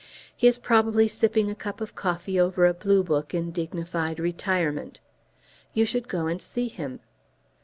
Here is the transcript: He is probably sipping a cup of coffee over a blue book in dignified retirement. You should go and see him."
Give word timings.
He 0.35 0.47
is 0.47 0.57
probably 0.57 1.07
sipping 1.07 1.51
a 1.51 1.53
cup 1.53 1.79
of 1.79 1.93
coffee 1.93 2.39
over 2.39 2.65
a 2.65 2.73
blue 2.73 3.03
book 3.03 3.35
in 3.35 3.51
dignified 3.51 4.19
retirement. 4.19 4.99
You 5.75 5.85
should 5.85 6.07
go 6.07 6.25
and 6.25 6.41
see 6.41 6.69
him." 6.69 7.01